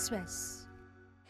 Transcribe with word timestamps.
Express. 0.00 0.32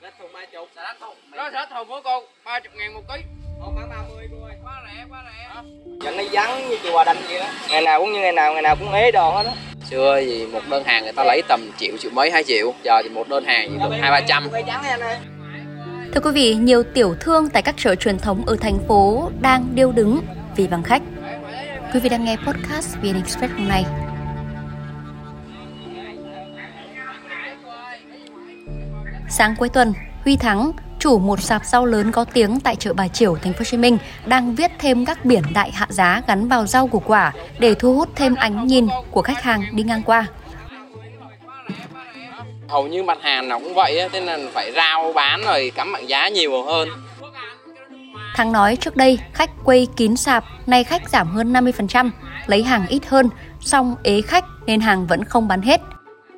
Lát 0.00 0.10
thùng 0.18 0.32
ba 0.32 0.40
chục. 0.52 0.68
Xà 0.76 0.82
lách 0.82 1.00
thùng 1.00 1.16
nó 1.30 1.50
xà 1.52 1.58
lách 1.58 1.70
thùng 1.70 1.88
của 1.88 2.00
cô 2.04 2.22
30 2.44 2.70
ngàn 2.76 2.94
một 2.94 3.00
ký. 3.08 3.20
Ồ 3.60 3.72
khoảng 3.74 3.90
30 3.90 4.28
cô 4.30 4.46
ơi. 4.46 4.54
Quá 4.64 4.82
rẻ 4.86 5.04
quá 5.10 5.24
rẻ 5.24 5.62
Giờ 6.00 6.10
nó 6.10 6.22
vắng 6.32 6.68
như 6.68 6.78
chùa 6.82 7.04
đanh 7.04 7.16
vậy 7.28 7.38
đó. 7.40 7.46
Ngày 7.68 7.82
nào 7.82 8.00
cũng 8.00 8.12
như 8.12 8.20
ngày 8.20 8.32
nào, 8.32 8.52
ngày 8.52 8.62
nào 8.62 8.76
cũng 8.76 8.92
ế 8.92 9.10
đồ 9.12 9.30
hết 9.30 9.42
đó 9.42 9.52
xưa 9.90 10.20
thì 10.20 10.46
một 10.46 10.60
đơn 10.70 10.84
hàng 10.84 11.02
người 11.02 11.12
ta 11.12 11.24
lấy 11.24 11.42
tầm 11.48 11.70
triệu 11.78 11.96
triệu 11.96 12.10
mấy 12.14 12.30
hai 12.30 12.44
triệu. 12.44 12.74
Giờ 12.82 13.02
thì 13.02 13.08
một 13.08 13.28
đơn 13.28 13.44
hàng 13.44 13.68
chỉ 13.70 13.76
được 13.78 13.96
hai 14.00 14.10
ba 14.10 14.20
trăm. 14.20 14.48
Cây 14.52 14.62
trắng 14.66 14.82
nha 14.82 14.90
anh 14.90 15.00
ơi. 15.00 15.16
Thưa 16.14 16.20
quý 16.20 16.30
vị, 16.34 16.54
nhiều 16.54 16.82
tiểu 16.82 17.14
thương 17.20 17.48
tại 17.48 17.62
các 17.62 17.74
chợ 17.78 17.94
truyền 17.94 18.18
thống 18.18 18.46
ở 18.46 18.56
thành 18.60 18.78
phố 18.88 19.30
đang 19.40 19.66
điêu 19.74 19.92
đứng 19.92 20.20
vì 20.56 20.66
vắng 20.66 20.82
khách. 20.82 21.02
Quý 21.94 22.00
vị 22.00 22.08
đang 22.08 22.24
nghe 22.24 22.36
podcast 22.36 22.96
VN 23.02 23.14
Express 23.14 23.52
hôm 23.52 23.68
nay. 23.68 23.84
Sáng 29.30 29.54
cuối 29.58 29.68
tuần, 29.68 29.94
Huy 30.24 30.36
Thắng, 30.36 30.72
chủ 30.98 31.18
một 31.18 31.40
sạp 31.42 31.66
rau 31.66 31.86
lớn 31.86 32.12
có 32.12 32.24
tiếng 32.24 32.60
tại 32.60 32.76
chợ 32.76 32.92
Bà 32.92 33.08
Chiểu, 33.08 33.36
thành 33.36 33.52
phố 33.52 33.58
Hồ 33.58 33.64
Chí 33.64 33.76
Minh, 33.76 33.98
đang 34.26 34.54
viết 34.54 34.70
thêm 34.78 35.04
các 35.04 35.24
biển 35.24 35.42
đại 35.54 35.70
hạ 35.70 35.86
giá 35.90 36.22
gắn 36.26 36.48
vào 36.48 36.66
rau 36.66 36.86
củ 36.86 36.98
quả 36.98 37.32
để 37.58 37.74
thu 37.74 37.94
hút 37.94 38.08
thêm 38.16 38.34
ánh 38.34 38.66
nhìn 38.66 38.88
của 39.10 39.22
khách 39.22 39.42
hàng 39.42 39.64
đi 39.72 39.82
ngang 39.82 40.02
qua. 40.02 40.26
hầu 42.68 42.86
như 42.86 43.02
mặt 43.02 43.18
hàng 43.22 43.48
nào 43.48 43.60
cũng 43.60 43.74
vậy 43.74 44.08
thế 44.12 44.20
nên 44.20 44.48
phải 44.54 44.72
rao 44.72 45.12
bán 45.12 45.42
rồi 45.44 45.72
cắm 45.74 45.92
bảng 45.92 46.08
giá 46.08 46.28
nhiều 46.28 46.64
hơn 46.64 46.88
Thắng 48.36 48.52
nói 48.52 48.76
trước 48.76 48.96
đây 48.96 49.18
khách 49.32 49.50
quay 49.64 49.86
kín 49.96 50.16
sạp, 50.16 50.44
nay 50.66 50.84
khách 50.84 51.08
giảm 51.08 51.26
hơn 51.26 51.52
50%, 51.52 52.10
lấy 52.46 52.62
hàng 52.62 52.86
ít 52.88 53.06
hơn, 53.06 53.28
song 53.60 53.94
ế 54.02 54.20
khách 54.22 54.44
nên 54.66 54.80
hàng 54.80 55.06
vẫn 55.06 55.24
không 55.24 55.48
bán 55.48 55.62
hết 55.62 55.80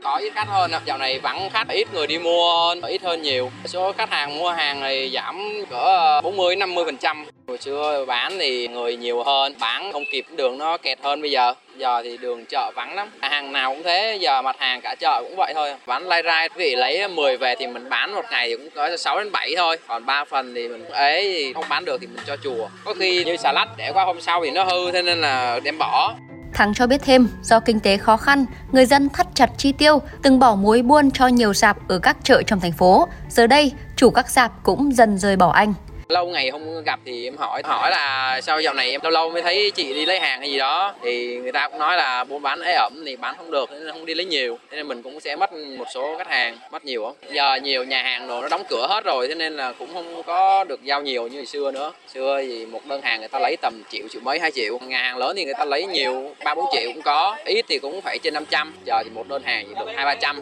có 0.02 0.16
ít 0.16 0.33
khách 0.34 0.48
hơn 0.48 0.70
dạo 0.84 0.98
này 0.98 1.19
vắng 1.19 1.51
khách, 1.52 1.69
ít 1.69 1.95
người 1.95 2.06
đi 2.06 2.19
mua, 2.19 2.74
ít 2.83 3.02
hơn 3.02 3.23
nhiều. 3.23 3.51
Số 3.64 3.92
khách 3.92 4.11
hàng 4.11 4.39
mua 4.39 4.50
hàng 4.50 4.81
này 4.81 5.11
giảm 5.14 5.64
cỡ 5.70 5.77
ờ, 5.77 6.20
40 6.20 6.56
50 6.56 6.84
phần 6.84 6.97
trăm. 6.97 7.27
Hồi 7.48 7.58
xưa 7.58 8.05
bán 8.05 8.39
thì 8.39 8.69
người 8.69 8.97
nhiều 8.97 9.23
hơn, 9.23 9.55
bán 9.61 9.92
không 9.92 10.05
kịp, 10.12 10.25
đường 10.36 10.58
nó 10.58 10.77
kẹt 10.77 10.98
hơn 11.03 11.23
bây 11.23 11.30
giờ. 11.30 11.55
Giờ 11.77 12.03
thì 12.05 12.17
đường 12.17 12.45
chợ 12.48 12.70
vắng 12.75 12.95
lắm. 12.95 13.11
Hàng 13.20 13.53
nào 13.53 13.75
cũng 13.75 13.83
thế, 13.83 14.19
giờ 14.20 14.42
mặt 14.42 14.56
hàng 14.58 14.80
cả 14.80 14.95
chợ 15.00 15.23
cũng 15.23 15.36
vậy 15.36 15.53
thôi. 15.55 15.75
Bán 15.86 16.08
lai 16.08 16.23
rai 16.25 16.48
quý 16.48 16.55
vị 16.58 16.75
lấy 16.75 17.08
10 17.08 17.36
về 17.36 17.55
thì 17.58 17.67
mình 17.67 17.89
bán 17.89 18.14
một 18.14 18.25
ngày 18.30 18.48
thì 18.48 18.56
cũng 18.56 18.70
có 18.75 18.97
6 18.97 19.19
đến 19.19 19.33
7 19.33 19.55
thôi. 19.56 19.77
Còn 19.86 20.06
3 20.06 20.25
phần 20.25 20.55
thì 20.55 20.69
mình 20.69 20.89
ấy 20.89 21.23
thì 21.23 21.53
không 21.53 21.64
bán 21.69 21.84
được 21.84 22.00
thì 22.00 22.06
mình 22.06 22.25
cho 22.27 22.36
chùa. 22.36 22.69
Có 22.84 22.95
khi 22.95 23.25
như 23.25 23.36
xà 23.36 23.53
lách, 23.53 23.69
để 23.77 23.91
qua 23.95 24.05
hôm 24.05 24.20
sau 24.20 24.45
thì 24.45 24.50
nó 24.50 24.64
hư, 24.64 24.91
thế 24.91 25.03
nên 25.03 25.20
là 25.20 25.61
đem 25.64 25.78
bỏ. 25.78 26.14
Thắng 26.53 26.75
cho 26.75 26.86
biết 26.86 27.00
thêm, 27.05 27.28
do 27.42 27.61
kinh 27.61 27.81
tế 27.81 27.97
khó 27.97 28.17
khăn, 28.17 28.45
người 28.72 28.86
dân 28.86 29.08
thắt 29.08 29.27
chặt 29.34 29.50
chi 29.56 29.72
tiêu, 29.72 29.98
từng 30.22 30.39
bỏ 30.39 30.55
muối 30.55 30.83
buôn 30.83 31.11
cho 31.11 31.27
nhiều 31.27 31.53
sạp 31.53 31.89
ở 31.89 31.98
các 31.98 32.17
chợ 32.22 32.42
trong 32.42 32.61
thành 32.61 32.72
phố. 32.72 33.08
Giờ 33.28 33.47
đây, 33.47 33.72
chủ 33.97 34.11
các 34.11 34.31
sạp 34.31 34.62
cũng 34.62 34.95
dần 34.95 35.19
rời 35.19 35.36
bỏ 35.36 35.50
anh 35.50 35.75
lâu 36.12 36.27
ngày 36.27 36.50
không 36.50 36.82
gặp 36.84 37.00
thì 37.05 37.27
em 37.27 37.36
hỏi 37.36 37.62
hỏi 37.64 37.91
là 37.91 38.41
sao 38.42 38.60
dạo 38.60 38.74
này 38.74 38.91
em 38.91 39.00
lâu 39.02 39.10
lâu 39.10 39.30
mới 39.30 39.42
thấy 39.42 39.70
chị 39.70 39.94
đi 39.94 40.06
lấy 40.06 40.20
hàng 40.20 40.41
hay 40.41 40.50
gì 40.50 40.58
đó. 40.58 40.94
Thì 41.02 41.36
người 41.36 41.52
ta 41.52 41.68
cũng 41.68 41.78
nói 41.78 41.96
là 41.96 42.24
buôn 42.24 42.42
bán 42.42 42.60
ế 42.60 42.72
ẩm 42.72 43.02
thì 43.06 43.16
bán 43.16 43.34
không 43.36 43.50
được, 43.50 43.70
nên 43.70 43.92
không 43.92 44.06
đi 44.06 44.14
lấy 44.14 44.24
nhiều. 44.24 44.58
Thế 44.70 44.77
nên 44.77 44.88
mình 44.88 45.02
cũng 45.02 45.20
sẽ 45.20 45.36
mất 45.36 45.52
một 45.52 45.84
số 45.94 46.14
khách 46.18 46.28
hàng, 46.28 46.58
mất 46.70 46.84
nhiều 46.84 47.05
không 47.05 47.16
giờ 47.34 47.58
nhiều 47.62 47.84
nhà 47.84 48.02
hàng 48.02 48.28
đồ 48.28 48.42
nó 48.42 48.48
đóng 48.48 48.62
cửa 48.68 48.86
hết 48.88 49.05
rồi, 49.05 49.28
thế 49.28 49.34
nên 49.34 49.56
là 49.56 49.72
cũng 49.72 49.94
không 49.94 50.22
có 50.22 50.64
được 50.64 50.83
giao 50.84 51.02
nhiều 51.02 51.28
như 51.28 51.36
hồi 51.36 51.46
xưa 51.46 51.70
nữa. 51.70 51.92
Xưa 52.14 52.42
thì 52.42 52.66
một 52.66 52.86
đơn 52.86 53.02
hàng 53.02 53.20
người 53.20 53.28
ta 53.28 53.38
lấy 53.38 53.56
tầm 53.62 53.83
triệu 53.90 54.08
triệu 54.10 54.22
mấy, 54.24 54.38
hai 54.38 54.50
triệu. 54.50 54.78
Nhà 54.78 54.98
hàng 54.98 55.16
lớn 55.16 55.36
thì 55.36 55.44
người 55.44 55.55
ta 55.58 55.64
lấy 55.64 55.86
nhiều, 55.86 56.34
ba, 56.44 56.55
bốn 56.55 56.66
triệu 56.72 56.92
cũng 56.94 57.02
có. 57.02 57.36
Ít 57.44 57.64
thì 57.68 57.78
cũng 57.78 58.00
phải 58.00 58.18
trên 58.22 58.34
500 58.34 58.74
giờ 58.84 59.02
thì 59.05 59.10
một 59.10 59.28
đơn 59.28 59.42
hàng 59.42 59.64
chỉ 59.68 59.74
được 59.78 59.92
hai, 59.96 60.05
ba 60.05 60.14
trăm. 60.14 60.40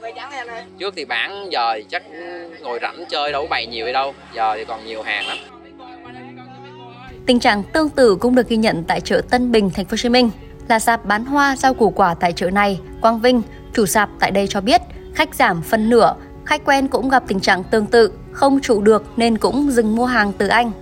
Trước 0.79 0.95
thì 0.97 1.05
bán, 1.05 1.47
giờ 1.51 1.75
thì 1.77 1.85
chắc 1.91 2.03
ngồi 2.61 2.79
rảnh 2.83 3.05
chơi 3.09 3.33
đâu 3.33 3.47
bày 3.51 3.67
nhiều 3.67 3.85
hay 3.85 3.93
đâu. 3.93 4.15
Giờ 4.35 4.55
thì 4.57 4.65
còn 4.65 4.87
nhiều 4.87 5.03
hàng 5.03 5.27
lắm. 5.27 5.39
Tình 7.31 7.41
trạng 7.41 7.63
tương 7.63 7.89
tự 7.89 8.17
cũng 8.17 8.35
được 8.35 8.49
ghi 8.49 8.57
nhận 8.57 8.85
tại 8.85 9.01
chợ 9.01 9.21
Tân 9.31 9.53
Bình, 9.53 9.71
thành 9.75 9.85
phố 9.85 9.91
Hồ 9.91 9.97
Chí 9.97 10.09
Minh. 10.09 10.31
Là 10.69 10.79
sạp 10.79 11.05
bán 11.05 11.25
hoa 11.25 11.57
rau 11.57 11.75
củ 11.75 11.91
quả 11.91 12.15
tại 12.21 12.33
chợ 12.33 12.51
này, 12.51 12.81
Quang 13.01 13.21
Vinh, 13.21 13.43
chủ 13.75 13.87
sạp 13.87 14.09
tại 14.21 14.31
đây 14.31 14.47
cho 14.47 14.61
biết, 14.61 14.81
khách 15.15 15.35
giảm 15.35 15.63
phân 15.63 15.91
nửa, 15.91 16.15
khách 16.45 16.65
quen 16.65 16.89
cũng 16.89 17.09
gặp 17.09 17.23
tình 17.29 17.41
trạng 17.41 17.65
tương 17.65 17.87
tự, 17.87 18.13
không 18.33 18.61
trụ 18.61 18.81
được 18.81 19.05
nên 19.17 19.39
cũng 19.39 19.71
dừng 19.71 19.97
mua 19.97 20.05
hàng 20.05 20.33
từ 20.39 20.49
anh. 20.49 20.73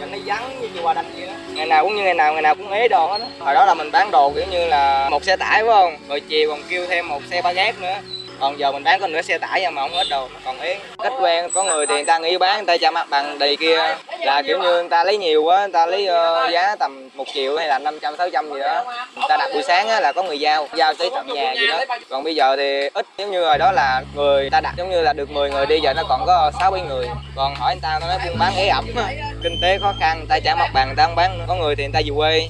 Giờ 0.00 0.06
nó 0.06 0.18
vắng 0.26 0.60
như 0.60 0.68
chùa 0.74 0.94
đanh 0.94 1.04
vậy 1.16 1.26
đó 1.26 1.32
Ngày 1.54 1.66
nào 1.66 1.84
cũng 1.84 1.96
như 1.96 2.02
ngày 2.02 2.14
nào, 2.14 2.32
ngày 2.32 2.42
nào 2.42 2.54
cũng 2.54 2.70
ế 2.70 2.88
đồ 2.88 3.12
hết 3.12 3.18
đó 3.18 3.26
Hồi 3.38 3.54
đó 3.54 3.66
là 3.66 3.74
mình 3.74 3.90
bán 3.92 4.10
đồ 4.10 4.32
kiểu 4.34 4.44
như 4.50 4.66
là 4.66 5.08
một 5.10 5.24
xe 5.24 5.36
tải 5.36 5.64
phải 5.64 5.72
không 5.74 5.96
Rồi 6.08 6.20
chiều 6.20 6.50
còn 6.50 6.60
kêu 6.68 6.86
thêm 6.86 7.08
một 7.08 7.20
xe 7.30 7.42
ba 7.42 7.52
gác 7.52 7.80
nữa 7.80 7.94
còn 8.40 8.58
giờ 8.58 8.72
mình 8.72 8.84
bán 8.84 9.00
có 9.00 9.06
nửa 9.06 9.22
xe 9.22 9.38
tải 9.38 9.60
nhưng 9.62 9.74
mà 9.74 9.82
không 9.82 9.92
hết 9.92 10.06
đồ 10.10 10.28
còn 10.44 10.60
yến 10.60 10.78
khách 10.98 11.12
quen 11.20 11.50
có 11.54 11.64
người 11.64 11.86
thì 11.86 11.94
người 11.94 12.04
ta 12.04 12.18
nghĩ 12.18 12.38
bán 12.38 12.56
người 12.56 12.66
ta 12.66 12.76
cho 12.76 12.90
mặt 12.90 13.06
bằng 13.10 13.38
đầy 13.38 13.56
kia. 13.56 13.96
Là 14.18 14.42
kiểu 14.46 14.58
như 14.58 14.70
người 14.70 14.88
ta 14.88 15.04
lấy 15.04 15.18
nhiều 15.18 15.42
quá 15.42 15.60
người 15.60 15.72
ta 15.72 15.86
lấy 15.86 16.02
uh, 16.02 16.52
giá 16.52 16.76
tầm 16.76 17.08
một 17.14 17.24
triệu 17.34 17.56
hay 17.56 17.68
là 17.68 17.78
năm 17.78 17.98
trăm 18.00 18.16
sáu 18.18 18.30
trăm 18.30 18.52
gì 18.52 18.60
đó. 18.60 18.84
Người 19.16 19.26
ta 19.28 19.36
đặt 19.36 19.50
buổi 19.52 19.62
sáng 19.62 19.88
á, 19.88 20.00
là 20.00 20.12
có 20.12 20.22
người 20.22 20.40
giao 20.40 20.68
giao 20.74 20.94
tới 20.94 21.10
tận 21.14 21.26
nhà 21.26 21.52
gì 21.52 21.66
đó. 21.66 21.84
Còn 22.08 22.24
bây 22.24 22.34
giờ 22.34 22.56
thì 22.56 22.88
ít 22.94 23.06
giống 23.18 23.30
như 23.30 23.44
hồi 23.44 23.58
đó 23.58 23.72
là 23.72 24.02
người 24.14 24.50
ta 24.50 24.60
đặt 24.60 24.74
giống 24.76 24.90
như 24.90 25.00
là 25.00 25.12
được 25.12 25.30
10 25.30 25.50
người 25.50 25.66
đi 25.66 25.80
giờ 25.80 25.92
nó 25.94 26.02
còn 26.08 26.26
có 26.26 26.50
sáu 26.60 26.70
bảy 26.70 26.80
người. 26.80 27.06
Còn 27.36 27.54
hỏi 27.54 27.74
người 27.74 27.80
ta 27.82 27.98
nó 28.00 28.06
nói 28.06 28.18
buôn 28.26 28.38
bán 28.38 28.52
ế 28.56 28.68
ẩm 28.68 28.86
kinh 29.42 29.56
tế 29.62 29.78
khó 29.78 29.94
khăn 30.00 30.18
người 30.18 30.26
ta 30.28 30.40
trả 30.44 30.54
mặt 30.54 30.70
bằng 30.74 30.86
người 30.86 30.96
ta 30.96 31.04
không 31.04 31.14
bán 31.14 31.38
nữa. 31.38 31.44
có 31.48 31.54
người 31.54 31.76
thì 31.76 31.82
người 31.82 31.92
ta 31.92 32.00
về 32.04 32.12
quê. 32.16 32.48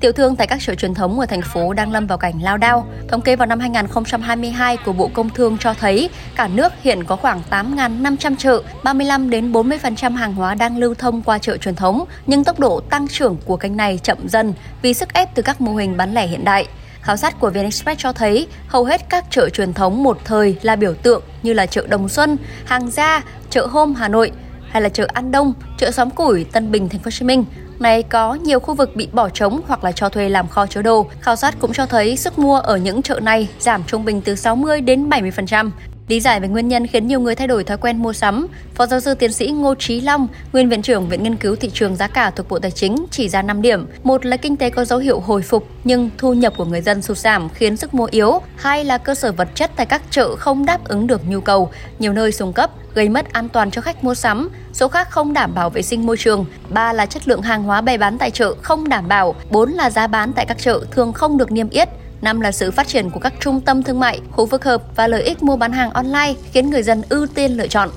Tiểu 0.00 0.12
thương 0.12 0.36
tại 0.36 0.46
các 0.46 0.58
chợ 0.60 0.74
truyền 0.74 0.94
thống 0.94 1.20
ở 1.20 1.26
thành 1.26 1.42
phố 1.42 1.72
đang 1.72 1.92
lâm 1.92 2.06
vào 2.06 2.18
cảnh 2.18 2.42
lao 2.42 2.56
đao. 2.56 2.86
Thống 3.08 3.20
kê 3.20 3.36
vào 3.36 3.46
năm 3.46 3.60
2022 3.60 4.76
của 4.76 4.92
Bộ 4.92 5.10
Công 5.14 5.30
Thương 5.30 5.58
cho 5.58 5.74
thấy 5.74 6.10
cả 6.36 6.48
nước 6.48 6.72
hiện 6.82 7.04
có 7.04 7.16
khoảng 7.16 7.42
8.500 7.50 8.36
chợ, 8.38 8.62
35 8.84 9.30
đến 9.30 9.52
40% 9.52 10.14
hàng 10.14 10.34
hóa 10.34 10.54
đang 10.54 10.78
lưu 10.78 10.94
thông 10.94 11.22
qua 11.22 11.38
chợ 11.38 11.56
truyền 11.56 11.74
thống, 11.74 12.04
nhưng 12.26 12.44
tốc 12.44 12.58
độ 12.58 12.80
tăng 12.80 13.08
trưởng 13.08 13.36
của 13.44 13.56
kênh 13.56 13.76
này 13.76 14.00
chậm 14.02 14.18
dần 14.28 14.52
vì 14.82 14.94
sức 14.94 15.12
ép 15.12 15.34
từ 15.34 15.42
các 15.42 15.60
mô 15.60 15.74
hình 15.74 15.96
bán 15.96 16.14
lẻ 16.14 16.26
hiện 16.26 16.44
đại. 16.44 16.66
Khảo 17.00 17.16
sát 17.16 17.40
của 17.40 17.50
VnExpress 17.50 18.00
cho 18.00 18.12
thấy 18.12 18.46
hầu 18.66 18.84
hết 18.84 19.08
các 19.08 19.24
chợ 19.30 19.48
truyền 19.48 19.72
thống 19.72 20.02
một 20.02 20.18
thời 20.24 20.56
là 20.62 20.76
biểu 20.76 20.94
tượng 20.94 21.22
như 21.42 21.52
là 21.52 21.66
chợ 21.66 21.86
Đồng 21.88 22.08
Xuân, 22.08 22.36
Hàng 22.64 22.90
Gia, 22.90 23.24
chợ 23.50 23.66
Hôm 23.66 23.94
Hà 23.94 24.08
Nội 24.08 24.32
hay 24.70 24.82
là 24.82 24.88
chợ 24.88 25.06
An 25.12 25.32
Đông, 25.32 25.52
chợ 25.78 25.90
Xóm 25.90 26.10
Củi, 26.10 26.44
Tân 26.44 26.70
Bình, 26.70 26.88
Thành 26.88 27.00
phố 27.00 27.04
Hồ 27.04 27.10
Chí 27.10 27.24
Minh 27.24 27.44
này 27.80 28.02
có 28.02 28.34
nhiều 28.34 28.60
khu 28.60 28.74
vực 28.74 28.96
bị 28.96 29.08
bỏ 29.12 29.28
trống 29.28 29.60
hoặc 29.68 29.84
là 29.84 29.92
cho 29.92 30.08
thuê 30.08 30.28
làm 30.28 30.48
kho 30.48 30.66
chứa 30.66 30.82
đồ. 30.82 31.06
Khảo 31.20 31.36
sát 31.36 31.54
cũng 31.58 31.72
cho 31.72 31.86
thấy 31.86 32.16
sức 32.16 32.38
mua 32.38 32.58
ở 32.58 32.76
những 32.76 33.02
chợ 33.02 33.20
này 33.20 33.48
giảm 33.58 33.82
trung 33.86 34.04
bình 34.04 34.20
từ 34.20 34.34
60 34.34 34.80
đến 34.80 35.08
70%. 35.08 35.70
Lý 36.10 36.20
giải 36.20 36.40
về 36.40 36.48
nguyên 36.48 36.68
nhân 36.68 36.86
khiến 36.86 37.06
nhiều 37.06 37.20
người 37.20 37.34
thay 37.34 37.46
đổi 37.46 37.64
thói 37.64 37.76
quen 37.76 38.02
mua 38.02 38.12
sắm, 38.12 38.46
Phó 38.74 38.86
giáo 38.86 39.00
sư 39.00 39.14
tiến 39.14 39.32
sĩ 39.32 39.46
Ngô 39.46 39.74
Trí 39.74 40.00
Long, 40.00 40.28
nguyên 40.52 40.68
viện 40.68 40.82
trưởng 40.82 41.08
Viện 41.08 41.22
Nghiên 41.22 41.36
cứu 41.36 41.56
Thị 41.56 41.70
trường 41.74 41.96
Giá 41.96 42.06
cả 42.06 42.30
thuộc 42.30 42.48
Bộ 42.48 42.58
Tài 42.58 42.70
chính 42.70 43.06
chỉ 43.10 43.28
ra 43.28 43.42
5 43.42 43.62
điểm. 43.62 43.86
Một 44.02 44.26
là 44.26 44.36
kinh 44.36 44.56
tế 44.56 44.70
có 44.70 44.84
dấu 44.84 44.98
hiệu 44.98 45.20
hồi 45.20 45.42
phục 45.42 45.66
nhưng 45.84 46.10
thu 46.18 46.34
nhập 46.34 46.52
của 46.56 46.64
người 46.64 46.80
dân 46.80 47.02
sụt 47.02 47.18
giảm 47.18 47.48
khiến 47.48 47.76
sức 47.76 47.94
mua 47.94 48.08
yếu. 48.10 48.40
Hai 48.56 48.84
là 48.84 48.98
cơ 48.98 49.14
sở 49.14 49.32
vật 49.32 49.48
chất 49.54 49.70
tại 49.76 49.86
các 49.86 50.02
chợ 50.10 50.36
không 50.36 50.66
đáp 50.66 50.84
ứng 50.84 51.06
được 51.06 51.28
nhu 51.28 51.40
cầu, 51.40 51.70
nhiều 51.98 52.12
nơi 52.12 52.32
xuống 52.32 52.52
cấp, 52.52 52.70
gây 52.94 53.08
mất 53.08 53.32
an 53.32 53.48
toàn 53.48 53.70
cho 53.70 53.82
khách 53.82 54.04
mua 54.04 54.14
sắm, 54.14 54.50
số 54.72 54.88
khác 54.88 55.10
không 55.10 55.32
đảm 55.32 55.54
bảo 55.54 55.70
vệ 55.70 55.82
sinh 55.82 56.06
môi 56.06 56.16
trường. 56.16 56.44
Ba 56.68 56.92
là 56.92 57.06
chất 57.06 57.28
lượng 57.28 57.42
hàng 57.42 57.62
hóa 57.62 57.80
bày 57.80 57.98
bán 57.98 58.18
tại 58.18 58.30
chợ 58.30 58.54
không 58.62 58.88
đảm 58.88 59.08
bảo. 59.08 59.34
Bốn 59.50 59.70
là 59.70 59.90
giá 59.90 60.06
bán 60.06 60.32
tại 60.32 60.46
các 60.46 60.58
chợ 60.58 60.80
thường 60.90 61.12
không 61.12 61.36
được 61.36 61.52
niêm 61.52 61.68
yết. 61.68 61.88
Năm 62.22 62.40
là 62.40 62.52
sự 62.52 62.70
phát 62.70 62.88
triển 62.88 63.10
của 63.10 63.20
các 63.20 63.32
trung 63.40 63.60
tâm 63.60 63.82
thương 63.82 64.00
mại, 64.00 64.20
khu 64.30 64.46
phức 64.46 64.64
hợp 64.64 64.82
và 64.96 65.06
lợi 65.06 65.22
ích 65.22 65.42
mua 65.42 65.56
bán 65.56 65.72
hàng 65.72 65.90
online 65.90 66.34
khiến 66.52 66.70
người 66.70 66.82
dân 66.82 67.02
ưu 67.08 67.26
tiên 67.26 67.56
lựa 67.56 67.66
chọn. 67.68 67.90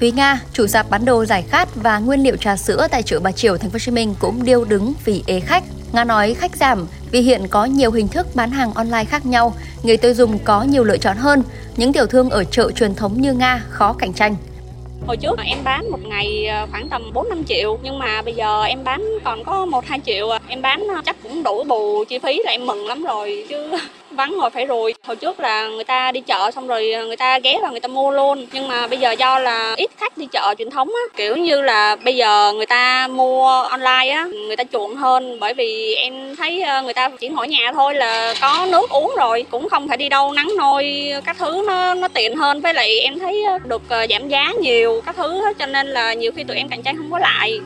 Thúy 0.00 0.12
Nga, 0.12 0.40
chủ 0.52 0.66
sạp 0.66 0.90
bán 0.90 1.04
đồ 1.04 1.24
giải 1.24 1.42
khát 1.42 1.68
và 1.74 1.98
nguyên 1.98 2.20
liệu 2.20 2.36
trà 2.36 2.56
sữa 2.56 2.86
tại 2.90 3.02
chợ 3.02 3.20
Bà 3.20 3.32
Triều, 3.32 3.56
Thành 3.56 3.70
phố 3.70 3.74
Hồ 3.74 3.78
Chí 3.78 3.90
Minh 3.90 4.14
cũng 4.18 4.44
điêu 4.44 4.64
đứng 4.64 4.94
vì 5.04 5.22
ế 5.26 5.40
khách. 5.40 5.64
Nga 5.92 6.04
nói 6.04 6.34
khách 6.34 6.56
giảm 6.56 6.86
vì 7.10 7.20
hiện 7.20 7.48
có 7.48 7.64
nhiều 7.64 7.90
hình 7.90 8.08
thức 8.08 8.26
bán 8.34 8.50
hàng 8.50 8.74
online 8.74 9.04
khác 9.04 9.26
nhau, 9.26 9.54
người 9.82 9.96
tiêu 9.96 10.14
dùng 10.14 10.38
có 10.38 10.62
nhiều 10.62 10.84
lựa 10.84 10.98
chọn 10.98 11.16
hơn. 11.16 11.42
Những 11.76 11.92
tiểu 11.92 12.06
thương 12.06 12.30
ở 12.30 12.44
chợ 12.44 12.70
truyền 12.70 12.94
thống 12.94 13.20
như 13.20 13.32
Nga 13.32 13.62
khó 13.68 13.92
cạnh 13.92 14.12
tranh. 14.12 14.36
Hồi 15.06 15.16
trước 15.16 15.38
em 15.44 15.58
bán 15.64 15.90
một 15.90 15.98
ngày 16.08 16.46
ờ, 16.46 16.66
khoảng 16.70 16.88
tầm 16.88 17.12
4 17.12 17.28
5 17.28 17.44
triệu, 17.44 17.78
nhưng 17.82 17.98
mà 17.98 18.22
bây 18.22 18.34
giờ 18.34 18.62
em 18.62 18.84
bán 18.84 19.04
còn 19.24 19.44
có 19.44 19.66
1 19.66 19.84
2 19.86 20.00
triệu 20.06 20.30
à. 20.30 20.38
Em 20.48 20.62
bán 20.62 20.86
ờ, 20.94 21.02
chắc 21.04 21.16
cũng 21.22 21.42
đủ 21.42 21.64
bù 21.64 22.04
chi 22.04 22.18
phí 22.18 22.40
là 22.44 22.50
em 22.50 22.66
mừng 22.66 22.86
lắm 22.86 23.04
rồi, 23.04 23.44
chứ 23.48 23.70
vắng 24.16 24.34
rồi 24.40 24.50
phải 24.50 24.66
rồi. 24.66 24.94
Hồi 25.02 25.16
trước 25.16 25.40
là 25.40 25.68
người 25.68 25.84
ta 25.84 26.12
đi 26.12 26.20
chợ 26.20 26.50
xong 26.54 26.66
rồi 26.66 26.92
à, 26.92 27.02
người 27.02 27.16
ta 27.16 27.38
ghé 27.38 27.58
vào 27.62 27.70
người 27.70 27.80
ta 27.80 27.88
mua 27.88 28.10
luôn. 28.10 28.46
Nhưng 28.52 28.68
mà 28.68 28.86
bây 28.86 28.98
giờ 28.98 29.12
do 29.12 29.38
là 29.38 29.74
ít 29.76 29.90
khách 29.96 30.18
đi 30.18 30.26
chợ 30.32 30.54
truyền 30.58 30.70
thống 30.70 30.88
á, 30.88 31.16
kiểu 31.16 31.36
như 31.36 31.62
là 31.62 31.96
bây 31.96 32.16
giờ 32.16 32.52
người 32.56 32.66
ta 32.66 33.08
mua 33.08 33.46
online 33.48 34.08
á, 34.10 34.24
người 34.46 34.56
ta 34.56 34.64
chuộng 34.72 34.96
hơn. 34.96 35.40
Bởi 35.40 35.54
vì 35.54 35.94
em 35.94 36.36
thấy 36.36 36.62
à, 36.62 36.80
người 36.80 36.94
ta 36.94 37.08
chỉ 37.20 37.28
ngồi 37.28 37.48
nhà 37.48 37.72
thôi 37.74 37.94
là 37.94 38.34
có 38.40 38.66
nước 38.70 38.90
uống 38.90 39.14
rồi. 39.18 39.44
Cũng 39.50 39.68
không 39.68 39.88
phải 39.88 39.96
đi 39.96 40.08
đâu 40.08 40.32
nắng 40.32 40.48
nôi 40.58 41.12
các 41.24 41.36
thứ 41.38 41.64
nó 41.66 41.94
nó 41.94 42.08
tiện 42.08 42.36
hơn. 42.36 42.60
Với 42.60 42.74
lại 42.74 43.00
em 43.00 43.18
thấy 43.18 43.44
à, 43.44 43.58
được 43.64 43.82
giảm 44.10 44.28
giá 44.28 44.52
nhiều 44.60 45.02
các 45.06 45.16
thứ 45.16 45.42
cho 45.58 45.66
nên 45.66 45.86
là 45.86 46.12
nhiều 46.14 46.32
khi 46.36 46.44
tụi 46.44 46.56
em 46.56 46.68
cạnh 46.68 46.82
tranh 46.82 46.96
không 46.96 47.10
có 47.10 47.18
lại. 47.18 47.60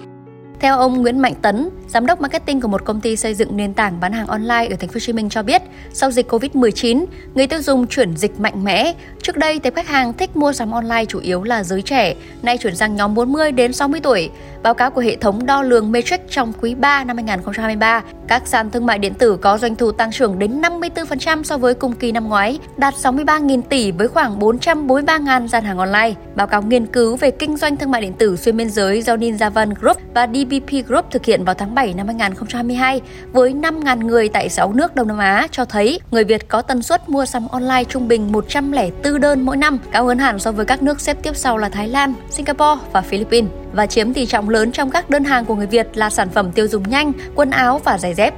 Theo 0.60 0.78
ông 0.78 1.02
Nguyễn 1.02 1.18
Mạnh 1.18 1.34
Tấn, 1.42 1.70
giám 1.88 2.06
đốc 2.06 2.20
marketing 2.20 2.60
của 2.60 2.68
một 2.68 2.84
công 2.84 3.00
ty 3.00 3.16
xây 3.16 3.34
dựng 3.34 3.56
nền 3.56 3.74
tảng 3.74 4.00
bán 4.00 4.12
hàng 4.12 4.26
online 4.26 4.66
ở 4.70 4.76
thành 4.76 4.88
phố 4.88 4.94
Hồ 4.94 5.00
Chí 5.00 5.12
Minh 5.12 5.28
cho 5.28 5.42
biết, 5.42 5.62
sau 5.92 6.10
dịch 6.10 6.32
Covid-19, 6.32 7.04
người 7.34 7.46
tiêu 7.46 7.62
dùng 7.62 7.86
chuyển 7.86 8.16
dịch 8.16 8.40
mạnh 8.40 8.64
mẽ. 8.64 8.92
Trước 9.22 9.36
đây, 9.36 9.58
tệp 9.58 9.74
khách 9.74 9.88
hàng 9.88 10.12
thích 10.12 10.36
mua 10.36 10.52
sắm 10.52 10.70
online 10.70 11.04
chủ 11.04 11.18
yếu 11.18 11.42
là 11.42 11.64
giới 11.64 11.82
trẻ, 11.82 12.14
nay 12.42 12.58
chuyển 12.58 12.76
sang 12.76 12.96
nhóm 12.96 13.14
40 13.14 13.52
đến 13.52 13.72
60 13.72 14.00
tuổi. 14.00 14.30
Báo 14.62 14.74
cáo 14.74 14.90
của 14.90 15.00
hệ 15.00 15.16
thống 15.16 15.46
đo 15.46 15.62
lường 15.62 15.92
Matrix 15.92 16.20
trong 16.30 16.52
quý 16.60 16.74
3 16.74 17.04
năm 17.04 17.16
2023, 17.16 18.02
các 18.28 18.42
sàn 18.46 18.70
thương 18.70 18.86
mại 18.86 18.98
điện 18.98 19.14
tử 19.14 19.36
có 19.36 19.58
doanh 19.58 19.76
thu 19.76 19.92
tăng 19.92 20.12
trưởng 20.12 20.38
đến 20.38 20.60
54% 20.60 21.42
so 21.42 21.58
với 21.58 21.74
cùng 21.74 21.92
kỳ 21.92 22.12
năm 22.12 22.28
ngoái, 22.28 22.58
đạt 22.76 22.94
63.000 22.94 23.62
tỷ 23.62 23.90
với 23.90 24.08
khoảng 24.08 24.38
443.000 24.38 25.46
gian 25.46 25.64
hàng 25.64 25.78
online. 25.78 26.12
Báo 26.34 26.46
cáo 26.46 26.62
nghiên 26.62 26.86
cứu 26.86 27.16
về 27.16 27.30
kinh 27.30 27.56
doanh 27.56 27.76
thương 27.76 27.90
mại 27.90 28.00
điện 28.00 28.12
tử 28.12 28.36
xuyên 28.36 28.56
biên 28.56 28.70
giới 28.70 29.02
do 29.02 29.16
Ninja 29.16 29.50
Van 29.50 29.74
Group 29.80 29.96
và 30.14 30.26
DB. 30.26 30.49
BP 30.50 30.86
Group 30.86 31.10
thực 31.10 31.24
hiện 31.24 31.44
vào 31.44 31.54
tháng 31.54 31.74
7 31.74 31.94
năm 31.94 32.06
2022 32.06 33.00
với 33.32 33.52
5.000 33.52 34.06
người 34.06 34.28
tại 34.28 34.48
6 34.48 34.72
nước 34.72 34.94
Đông 34.94 35.08
Nam 35.08 35.18
Á 35.18 35.46
cho 35.50 35.64
thấy 35.64 36.00
người 36.10 36.24
Việt 36.24 36.48
có 36.48 36.62
tần 36.62 36.82
suất 36.82 37.08
mua 37.08 37.26
sắm 37.26 37.48
online 37.48 37.84
trung 37.84 38.08
bình 38.08 38.32
104 38.32 39.20
đơn 39.20 39.44
mỗi 39.44 39.56
năm, 39.56 39.78
cao 39.92 40.04
hơn 40.04 40.18
hẳn 40.18 40.38
so 40.38 40.52
với 40.52 40.66
các 40.66 40.82
nước 40.82 41.00
xếp 41.00 41.16
tiếp 41.22 41.36
sau 41.36 41.58
là 41.58 41.68
Thái 41.68 41.88
Lan, 41.88 42.14
Singapore 42.30 42.80
và 42.92 43.00
Philippines 43.00 43.50
và 43.72 43.86
chiếm 43.86 44.12
tỷ 44.12 44.26
trọng 44.26 44.48
lớn 44.48 44.72
trong 44.72 44.90
các 44.90 45.10
đơn 45.10 45.24
hàng 45.24 45.44
của 45.44 45.54
người 45.54 45.66
Việt 45.66 45.88
là 45.94 46.10
sản 46.10 46.28
phẩm 46.30 46.52
tiêu 46.52 46.66
dùng 46.68 46.90
nhanh, 46.90 47.12
quần 47.34 47.50
áo 47.50 47.80
và 47.84 47.98
giày 47.98 48.14
dép. 48.14 48.34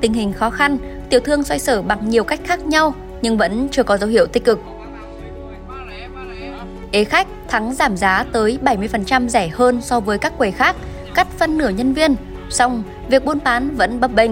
Tình 0.00 0.12
hình 0.12 0.32
khó 0.32 0.50
khăn, 0.50 0.78
tiểu 1.10 1.20
thương 1.20 1.44
xoay 1.44 1.58
sở 1.58 1.82
bằng 1.82 2.10
nhiều 2.10 2.24
cách 2.24 2.40
khác 2.44 2.66
nhau 2.66 2.94
nhưng 3.22 3.38
vẫn 3.38 3.68
chưa 3.70 3.82
có 3.82 3.96
dấu 3.96 4.10
hiệu 4.10 4.26
tích 4.26 4.44
cực. 4.44 4.60
Ế 6.92 7.04
khách 7.04 7.26
thắng 7.48 7.74
giảm 7.74 7.96
giá 7.96 8.24
tới 8.32 8.58
70% 8.62 9.28
rẻ 9.28 9.48
hơn 9.48 9.80
so 9.82 10.00
với 10.00 10.18
các 10.18 10.38
quầy 10.38 10.50
khác, 10.50 10.76
cắt 11.18 11.26
phân 11.38 11.58
nửa 11.58 11.68
nhân 11.68 11.94
viên, 11.94 12.16
song 12.50 12.82
việc 13.08 13.24
buôn 13.24 13.38
bán 13.44 13.70
vẫn 13.76 14.00
bấp 14.00 14.10
bênh. 14.14 14.30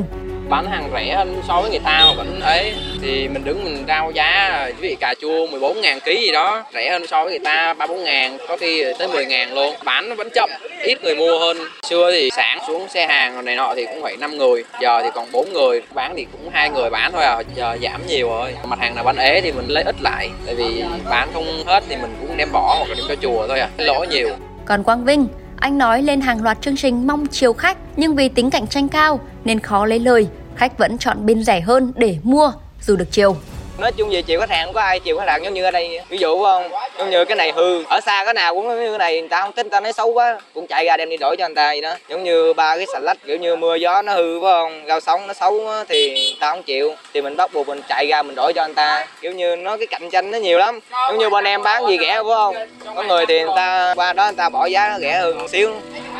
Bán 0.48 0.70
hàng 0.70 0.90
rẻ 0.94 1.14
hơn 1.16 1.42
so 1.48 1.60
với 1.60 1.70
người 1.70 1.80
ta 1.84 2.12
vẫn 2.16 2.40
ấy. 2.40 2.74
Thì 3.02 3.28
mình 3.28 3.44
đứng 3.44 3.64
mình 3.64 3.84
rao 3.88 4.10
giá 4.10 4.70
ví 4.78 4.96
cà 5.00 5.14
chua 5.20 5.46
14 5.46 5.80
ngàn 5.80 5.98
ký 6.04 6.20
gì 6.26 6.32
đó 6.32 6.64
rẻ 6.74 6.90
hơn 6.90 7.06
so 7.06 7.24
với 7.24 7.30
người 7.30 7.44
ta 7.44 7.74
ba 7.74 7.86
bốn 7.86 8.04
ngàn 8.04 8.38
có 8.48 8.56
khi 8.56 8.84
tới 8.98 9.08
10 9.08 9.26
ngàn 9.26 9.54
luôn. 9.54 9.74
Bán 9.84 10.08
nó 10.08 10.14
vẫn 10.14 10.28
chậm 10.34 10.50
ít 10.82 11.04
người 11.04 11.16
mua 11.16 11.38
hơn. 11.38 11.56
Xưa 11.90 12.10
thì 12.12 12.30
sáng 12.36 12.58
xuống 12.66 12.88
xe 12.88 13.06
hàng 13.06 13.44
này 13.44 13.56
nọ 13.56 13.72
thì 13.76 13.86
cũng 13.86 14.02
phải 14.02 14.16
5 14.16 14.36
người 14.36 14.64
giờ 14.80 15.00
thì 15.02 15.08
còn 15.14 15.32
4 15.32 15.52
người. 15.52 15.82
Bán 15.94 16.14
thì 16.16 16.26
cũng 16.32 16.50
hai 16.52 16.70
người 16.70 16.90
bán 16.90 17.12
thôi 17.12 17.24
à 17.24 17.42
giờ 17.54 17.76
giảm 17.82 18.06
nhiều 18.06 18.28
rồi. 18.28 18.54
Mặt 18.64 18.78
hàng 18.78 18.94
nào 18.94 19.04
bán 19.04 19.16
ế 19.16 19.40
thì 19.40 19.52
mình 19.52 19.68
lấy 19.68 19.84
ít 19.84 19.96
lại 20.02 20.28
tại 20.46 20.54
vì 20.54 20.84
bán 21.10 21.28
không 21.34 21.62
hết 21.66 21.84
thì 21.88 21.96
mình 21.96 22.16
cũng 22.20 22.36
đem 22.36 22.48
bỏ 22.52 22.74
hoặc 22.78 22.88
là 22.88 22.94
đem 22.98 23.06
cho 23.08 23.14
chùa 23.22 23.46
thôi 23.48 23.58
à. 23.58 23.68
Lỗ 23.76 24.04
nhiều. 24.10 24.28
Còn 24.64 24.84
Quang 24.84 25.04
Vinh 25.04 25.26
anh 25.56 25.79
nói 25.79 26.03
lên 26.03 26.20
hàng 26.20 26.43
loạt 26.43 26.58
chương 26.61 26.76
trình 26.76 27.06
mong 27.06 27.26
chiều 27.26 27.53
khách 27.53 27.79
nhưng 27.97 28.17
vì 28.17 28.29
tính 28.29 28.50
cạnh 28.50 28.67
tranh 28.67 28.88
cao 28.88 29.20
nên 29.44 29.61
khó 29.61 29.87
lấy 29.87 29.99
lời, 29.99 30.29
khách 30.55 30.79
vẫn 30.79 30.99
chọn 30.99 31.26
bên 31.26 31.44
rẻ 31.44 31.61
hơn 31.61 31.93
để 31.97 32.19
mua 32.23 32.53
dù 32.81 32.97
được 32.97 33.08
chiều 33.11 33.37
nói 33.78 33.93
chung 33.96 34.11
về 34.11 34.23
chiều 34.23 34.40
khách 34.40 34.50
hàng, 34.50 34.64
không 34.64 34.75
có 34.75 34.81
ai 34.81 35.00
chiều 35.00 35.19
khách 35.19 35.28
hàng 35.28 35.44
giống 35.44 35.55
như 35.55 35.64
ở 35.64 35.70
đây. 35.70 36.00
Ví 36.08 36.19
dụ, 36.19 36.43
không, 36.43 36.70
giống 36.99 37.11
như 37.11 37.25
cái 37.25 37.37
này 37.37 37.52
hư. 37.52 37.84
Ở 37.84 38.00
xa 38.00 38.25
cái 38.25 38.34
nào 38.34 38.55
cũng 38.55 38.69
như 38.69 38.90
cái 38.90 38.99
này, 38.99 39.20
người 39.20 39.28
ta 39.28 39.40
không 39.40 39.52
tính 39.52 39.70
ta 39.70 39.81
nói 39.81 39.93
xấu 39.93 40.12
quá, 40.12 40.40
cũng 40.55 40.67
chạy 40.67 40.84
ra 40.84 40.96
đem 40.96 41.11
đi 41.11 41.17
đổi 41.17 41.37
cho 41.37 41.44
anh 41.44 41.55
ta 41.55 41.67
vậy 41.67 41.81
đó. 41.81 41.94
Giống 42.08 42.25
như 42.25 42.52
ba 42.52 42.76
cái 42.76 42.87
xà 42.93 42.99
lách, 42.99 43.17
kiểu 43.26 43.37
như 43.37 43.56
mưa 43.56 43.75
gió 43.75 44.02
nó 44.02 44.12
hư, 44.14 44.40
phải 44.40 44.50
không? 44.50 44.82
Rau 44.88 45.00
sống 45.00 45.26
nó 45.26 45.34
xấu 45.34 45.61
thì 45.88 46.11
người 46.11 46.37
ta 46.40 46.50
không 46.50 46.62
chịu. 46.62 46.94
Thì 47.14 47.20
mình 47.20 47.37
bắt 47.37 47.52
buộc 47.52 47.69
mình 47.69 47.81
chạy 47.88 48.06
ra 48.06 48.23
mình 48.23 48.34
đổi 48.34 48.52
cho 48.52 48.62
anh 48.62 48.75
ta. 48.75 49.06
Kiểu 49.20 49.32
như 49.32 49.56
nó, 49.56 49.76
cái 49.76 49.87
cạnh 49.87 50.11
tranh 50.11 50.31
nó 50.31 50.38
nhiều 50.38 50.58
lắm. 50.58 50.81
Giống 51.08 51.19
như 51.19 51.31
bên 51.31 51.44
em 51.44 51.62
bán 51.62 51.87
gì 51.87 51.99
rẻ, 52.00 52.14
phải 52.14 52.34
không? 52.34 52.56
Có 52.94 53.02
người 53.02 53.26
thì 53.26 53.40
người 53.40 53.52
ta 53.56 53.94
qua 53.96 54.12
đó 54.12 54.25
người 54.25 54.37
ta 54.37 54.49
bỏ 54.49 54.67
giá 54.67 54.88
nó 54.88 54.99
rẻ 54.99 55.12
hơn 55.12 55.38
một 55.38 55.50
xíu. 55.50 55.70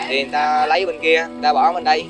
Thì 0.09 0.23
người 0.23 0.31
ta 0.33 0.67
lấy 0.67 0.87
bên 0.87 1.01
kia, 1.01 1.27
người 1.31 1.43
ta 1.43 1.53
bỏ 1.53 1.73
bên 1.73 1.85
đây 1.85 2.05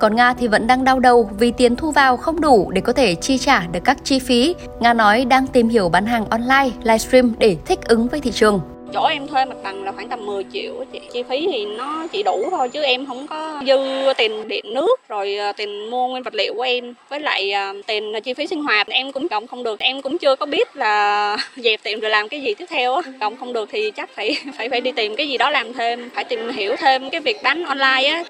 còn 0.00 0.16
Nga 0.16 0.34
thì 0.34 0.48
vẫn 0.48 0.66
đang 0.66 0.84
đau 0.84 1.00
đầu 1.00 1.30
vì 1.38 1.52
tiền 1.56 1.76
thu 1.76 1.90
vào 1.90 2.16
không 2.16 2.40
đủ 2.40 2.70
để 2.70 2.80
có 2.80 2.92
thể 2.92 3.14
chi 3.14 3.38
trả 3.38 3.66
được 3.72 3.80
các 3.84 3.96
chi 4.04 4.18
phí. 4.18 4.54
Nga 4.80 4.94
nói 4.94 5.24
đang 5.24 5.46
tìm 5.46 5.68
hiểu 5.68 5.88
bán 5.88 6.06
hàng 6.06 6.26
online, 6.30 6.70
livestream 6.82 7.32
để 7.38 7.56
thích 7.66 7.78
ứng 7.84 8.08
với 8.08 8.20
thị 8.20 8.30
trường. 8.32 8.60
Chỗ 8.92 9.04
em 9.04 9.26
thuê 9.28 9.44
mặt 9.44 9.56
bằng 9.62 9.84
là 9.84 9.92
khoảng 9.92 10.08
tầm 10.08 10.26
10 10.26 10.44
triệu 10.52 10.84
chị. 10.92 11.00
Chi 11.12 11.22
phí 11.28 11.48
thì 11.52 11.66
nó 11.66 12.06
chỉ 12.12 12.22
đủ 12.22 12.48
thôi 12.50 12.68
chứ 12.68 12.82
em 12.82 13.06
không 13.06 13.26
có 13.26 13.62
dư 13.66 13.78
tiền 14.16 14.48
điện 14.48 14.64
nước 14.74 15.00
rồi 15.08 15.36
à, 15.36 15.52
tiền 15.52 15.90
mua 15.90 16.08
nguyên 16.08 16.22
vật 16.22 16.34
liệu 16.34 16.54
của 16.54 16.62
em. 16.62 16.94
Với 17.08 17.20
lại 17.20 17.52
à, 17.52 17.72
tiền 17.86 18.12
chi 18.24 18.34
phí 18.34 18.46
sinh 18.46 18.62
hoạt 18.62 18.88
em 18.88 19.12
cũng 19.12 19.28
cộng 19.28 19.46
không 19.46 19.62
được. 19.62 19.80
Em 19.80 20.02
cũng 20.02 20.18
chưa 20.18 20.36
có 20.36 20.46
biết 20.46 20.76
là 20.76 21.36
dẹp 21.56 21.82
tiệm 21.82 22.00
rồi 22.00 22.10
làm 22.10 22.28
cái 22.28 22.42
gì 22.42 22.54
tiếp 22.54 22.66
theo 22.68 22.94
á. 22.94 23.02
Cộng 23.20 23.36
không 23.36 23.52
được 23.52 23.68
thì 23.72 23.90
chắc 23.90 24.10
phải 24.14 24.36
phải 24.56 24.68
phải 24.68 24.80
đi 24.80 24.92
tìm 24.92 25.16
cái 25.16 25.28
gì 25.28 25.38
đó 25.38 25.50
làm 25.50 25.72
thêm 25.72 26.10
phải 26.14 26.24
tìm 26.24 26.48
hiểu 26.48 26.76
thêm 26.78 27.10
cái 27.10 27.20
việc 27.20 27.36
bán 27.42 27.64
online 27.64 28.08
á. 28.08 28.24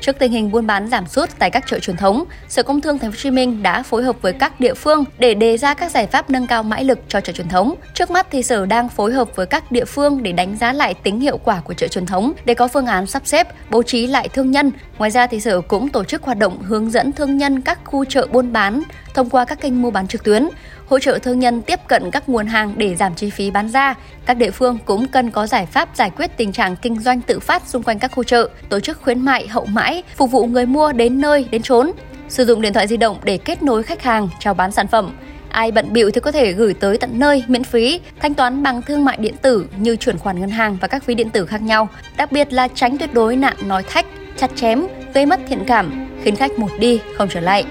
Trước 0.00 0.18
tình 0.18 0.32
hình 0.32 0.50
buôn 0.50 0.66
bán 0.66 0.88
giảm 0.88 1.06
sút 1.06 1.30
tại 1.38 1.50
các 1.50 1.64
chợ 1.66 1.78
truyền 1.78 1.96
thống, 1.96 2.24
Sở 2.48 2.62
Công 2.62 2.80
Thương 2.80 2.98
Thành 2.98 3.10
phố 3.10 3.14
Hồ 3.14 3.20
Chí 3.22 3.30
Minh 3.30 3.62
đã 3.62 3.82
phối 3.82 4.02
hợp 4.02 4.16
với 4.22 4.32
các 4.32 4.60
địa 4.60 4.74
phương 4.74 5.04
để 5.18 5.34
đề 5.34 5.58
ra 5.58 5.74
các 5.74 5.90
giải 5.90 6.06
pháp 6.06 6.30
nâng 6.30 6.46
cao 6.46 6.62
mãi 6.62 6.84
lực 6.84 6.98
cho 7.08 7.20
chợ 7.20 7.32
truyền 7.32 7.48
thống. 7.48 7.74
Trước 7.94 8.10
mắt 8.10 8.26
thì 8.30 8.42
Sở 8.42 8.66
đang 8.66 8.88
phối 8.88 9.12
hợp 9.12 9.36
với 9.36 9.46
các 9.46 9.72
địa 9.72 9.84
phương 9.84 10.22
để 10.22 10.32
đánh 10.32 10.56
giá 10.56 10.72
lại 10.72 10.94
tính 10.94 11.20
hiệu 11.20 11.38
quả 11.38 11.60
của 11.60 11.74
chợ 11.74 11.88
truyền 11.88 12.06
thống 12.06 12.32
để 12.44 12.54
có 12.54 12.68
phương 12.68 12.86
án 12.86 13.06
sắp 13.06 13.22
xếp, 13.24 13.48
bố 13.70 13.82
trí 13.82 14.06
lại 14.06 14.28
thương 14.28 14.50
nhân. 14.50 14.72
Ngoài 14.98 15.10
ra 15.10 15.26
thì 15.26 15.40
Sở 15.40 15.60
cũng 15.60 15.88
tổ 15.88 16.04
chức 16.04 16.22
hoạt 16.22 16.38
động 16.38 16.62
hướng 16.62 16.90
dẫn 16.90 17.12
thương 17.12 17.36
nhân 17.36 17.60
các 17.60 17.78
khu 17.84 18.04
chợ 18.04 18.26
buôn 18.32 18.52
bán 18.52 18.82
thông 19.14 19.30
qua 19.30 19.44
các 19.44 19.60
kênh 19.60 19.82
mua 19.82 19.90
bán 19.90 20.08
trực 20.08 20.24
tuyến, 20.24 20.48
hỗ 20.86 20.98
trợ 20.98 21.18
thương 21.18 21.38
nhân 21.38 21.62
tiếp 21.62 21.80
cận 21.86 22.10
các 22.10 22.28
nguồn 22.28 22.46
hàng 22.46 22.74
để 22.76 22.94
giảm 22.94 23.14
chi 23.14 23.30
phí 23.30 23.50
bán 23.50 23.68
ra. 23.68 23.94
Các 24.26 24.36
địa 24.36 24.50
phương 24.50 24.78
cũng 24.84 25.08
cần 25.08 25.30
có 25.30 25.46
giải 25.46 25.66
pháp 25.66 25.88
giải 25.94 26.10
quyết 26.16 26.36
tình 26.36 26.52
trạng 26.52 26.76
kinh 26.76 27.00
doanh 27.00 27.20
tự 27.20 27.40
phát 27.40 27.62
xung 27.66 27.82
quanh 27.82 27.98
các 27.98 28.12
khu 28.14 28.24
chợ, 28.24 28.48
tổ 28.68 28.80
chức 28.80 29.02
khuyến 29.02 29.20
mại 29.20 29.48
hậu 29.48 29.66
mãi 29.66 29.81
mãi, 29.82 30.02
phục 30.16 30.30
vụ 30.30 30.46
người 30.46 30.66
mua 30.66 30.92
đến 30.92 31.20
nơi 31.20 31.46
đến 31.50 31.62
chốn, 31.62 31.90
sử 32.28 32.44
dụng 32.44 32.62
điện 32.62 32.72
thoại 32.72 32.86
di 32.86 32.96
động 32.96 33.16
để 33.24 33.38
kết 33.38 33.62
nối 33.62 33.82
khách 33.82 34.02
hàng 34.02 34.28
chào 34.40 34.54
bán 34.54 34.72
sản 34.72 34.86
phẩm. 34.86 35.10
Ai 35.48 35.72
bận 35.72 35.92
bịu 35.92 36.10
thì 36.10 36.20
có 36.20 36.32
thể 36.32 36.52
gửi 36.52 36.74
tới 36.74 36.98
tận 36.98 37.10
nơi 37.14 37.44
miễn 37.48 37.64
phí, 37.64 38.00
thanh 38.20 38.34
toán 38.34 38.62
bằng 38.62 38.82
thương 38.82 39.04
mại 39.04 39.16
điện 39.16 39.34
tử 39.42 39.66
như 39.76 39.96
chuyển 39.96 40.18
khoản 40.18 40.40
ngân 40.40 40.50
hàng 40.50 40.78
và 40.80 40.88
các 40.88 41.04
phí 41.04 41.14
điện 41.14 41.30
tử 41.30 41.46
khác 41.46 41.62
nhau. 41.62 41.88
Đặc 42.16 42.32
biệt 42.32 42.52
là 42.52 42.68
tránh 42.68 42.98
tuyệt 42.98 43.14
đối 43.14 43.36
nạn 43.36 43.56
nói 43.64 43.82
thách, 43.82 44.06
chặt 44.36 44.50
chém, 44.54 44.86
gây 45.14 45.26
mất 45.26 45.40
thiện 45.48 45.64
cảm, 45.66 46.08
khiến 46.22 46.36
khách 46.36 46.58
một 46.58 46.70
đi 46.78 47.00
không 47.16 47.28
trở 47.28 47.40
lại. 47.40 47.64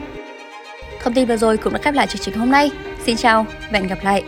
Thông 1.03 1.13
tin 1.13 1.27
vừa 1.27 1.37
rồi 1.37 1.57
cũng 1.57 1.73
đã 1.73 1.79
khép 1.79 1.93
lại 1.93 2.07
chương 2.07 2.21
trình 2.21 2.35
hôm 2.35 2.51
nay. 2.51 2.71
Xin 3.05 3.17
chào 3.17 3.45
và 3.71 3.79
hẹn 3.79 3.87
gặp 3.87 4.03
lại. 4.03 4.23